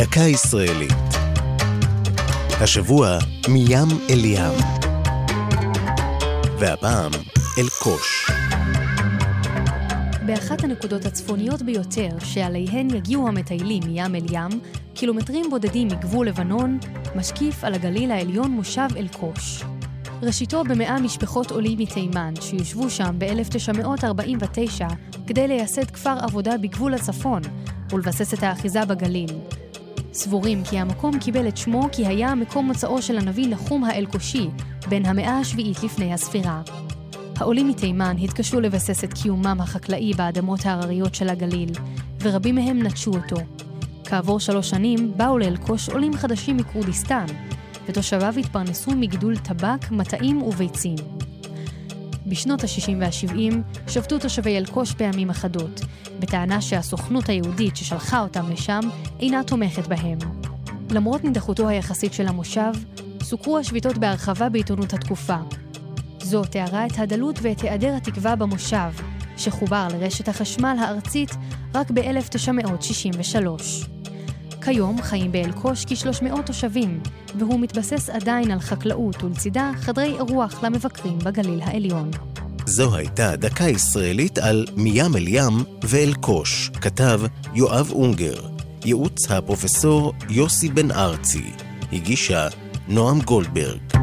דקה 0.00 0.20
ישראלית. 0.20 0.92
השבוע 2.60 3.18
מים 3.48 3.88
אל 4.10 4.24
ים. 4.24 4.54
והפעם 6.58 7.10
אל 7.58 7.66
קוש. 7.78 8.30
באחת 10.26 10.64
הנקודות 10.64 11.04
הצפוניות 11.04 11.62
ביותר 11.62 12.08
שעליהן 12.24 12.94
יגיעו 12.94 13.28
המטיילים 13.28 13.82
מים 13.86 14.14
אל 14.14 14.24
ים, 14.30 14.60
קילומטרים 14.94 15.50
בודדים 15.50 15.88
מגבול 15.88 16.26
לבנון, 16.28 16.78
משקיף 17.14 17.64
על 17.64 17.74
הגליל 17.74 18.10
העליון 18.10 18.50
מושב 18.50 18.88
אל 18.96 19.08
קוש. 19.08 19.64
ראשיתו 20.22 20.64
במאה 20.64 21.00
משפחות 21.00 21.50
עולים 21.50 21.78
מתימן, 21.78 22.34
שיושבו 22.40 22.90
שם 22.90 23.14
ב-1949 23.18 24.94
כדי 25.26 25.48
לייסד 25.48 25.90
כפר 25.90 26.16
עבודה 26.20 26.58
בגבול 26.58 26.94
הצפון 26.94 27.42
ולבסס 27.92 28.34
את 28.34 28.42
האחיזה 28.42 28.84
בגליל. 28.84 29.59
סבורים 30.12 30.64
כי 30.64 30.78
המקום 30.78 31.18
קיבל 31.18 31.48
את 31.48 31.56
שמו 31.56 31.88
כי 31.92 32.06
היה 32.06 32.34
מקום 32.34 32.66
מוצאו 32.66 33.02
של 33.02 33.18
הנביא 33.18 33.48
נחום 33.48 33.84
האלקושי, 33.84 34.48
בן 34.88 35.06
המאה 35.06 35.38
השביעית 35.38 35.82
לפני 35.82 36.14
הספירה. 36.14 36.62
העולים 37.36 37.68
מתימן 37.68 38.16
התקשו 38.22 38.60
לבסס 38.60 39.04
את 39.04 39.12
קיומם 39.12 39.56
החקלאי 39.60 40.14
באדמות 40.14 40.66
ההרריות 40.66 41.14
של 41.14 41.28
הגליל, 41.28 41.70
ורבים 42.22 42.54
מהם 42.54 42.82
נטשו 42.82 43.10
אותו. 43.10 43.36
כעבור 44.04 44.40
שלוש 44.40 44.70
שנים 44.70 45.12
באו 45.16 45.38
לאלקוש 45.38 45.88
עולים 45.88 46.16
חדשים 46.16 46.56
מכורדיסטן, 46.56 47.26
ותושביו 47.86 48.34
התפרנסו 48.38 48.90
מגידול 48.90 49.36
טבק, 49.36 49.90
מטעים 49.90 50.42
וביצים. 50.42 51.19
בשנות 52.26 52.64
ה-60 52.64 52.92
וה-70 53.00 53.54
שבתו 53.88 54.18
תושבי 54.18 54.58
אלקוש 54.58 54.92
פעמים 54.92 55.30
אחדות, 55.30 55.80
בטענה 56.20 56.60
שהסוכנות 56.60 57.28
היהודית 57.28 57.76
ששלחה 57.76 58.20
אותם 58.20 58.50
לשם 58.50 58.80
אינה 59.20 59.44
תומכת 59.44 59.86
בהם. 59.86 60.18
למרות 60.90 61.24
נידחותו 61.24 61.68
היחסית 61.68 62.12
של 62.12 62.28
המושב, 62.28 62.72
סוקרו 63.22 63.58
השביתות 63.58 63.98
בהרחבה 63.98 64.48
בעיתונות 64.48 64.92
התקופה. 64.92 65.36
זו 66.22 66.44
תיארה 66.44 66.86
את 66.86 66.98
הדלות 66.98 67.38
ואת 67.42 67.60
היעדר 67.60 67.94
התקווה 67.96 68.36
במושב, 68.36 68.90
שחובר 69.36 69.88
לרשת 69.92 70.28
החשמל 70.28 70.76
הארצית 70.80 71.30
רק 71.74 71.90
ב-1963. 71.90 73.99
כיום 74.64 75.02
חיים 75.02 75.32
באלקוש 75.32 75.84
כ-300 75.84 76.42
תושבים, 76.42 77.00
והוא 77.38 77.60
מתבסס 77.60 78.10
עדיין 78.10 78.50
על 78.50 78.60
חקלאות 78.60 79.22
ולצידה 79.22 79.70
חדרי 79.76 80.14
אירוח 80.14 80.64
למבקרים 80.64 81.18
בגליל 81.18 81.60
העליון. 81.62 82.10
זו 82.66 82.96
הייתה 82.96 83.36
דקה 83.36 83.64
ישראלית 83.64 84.38
על 84.38 84.66
מים 84.76 85.16
אל 85.16 85.28
ים 85.28 85.64
ואלקוש, 85.82 86.70
כתב 86.80 87.20
יואב 87.54 87.90
אונגר, 87.90 88.40
ייעוץ 88.84 89.30
הפרופסור 89.30 90.12
יוסי 90.28 90.68
בן 90.68 90.90
ארצי, 90.90 91.50
הגישה 91.92 92.48
נועם 92.88 93.20
גולדברג. 93.20 93.99